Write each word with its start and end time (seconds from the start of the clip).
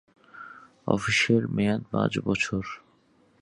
অফিসের 0.87 1.41
মেয়াদ 1.47 1.81
পাঁচ 1.91 2.11
বছর। 2.19 2.63